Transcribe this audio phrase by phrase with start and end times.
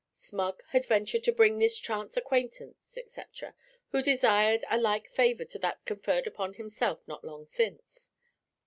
[0.17, 3.53] Smug had ventured to bring this chance acquaintance, etc.,
[3.91, 8.09] who desired a like favour to that conferred upon himself not long since.